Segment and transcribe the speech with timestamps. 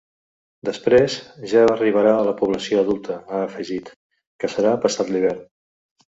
[0.67, 1.17] “Després,
[1.51, 3.91] ja arribarà a la població adulta”, ha afegit,
[4.45, 5.45] que serà passat l’hivern.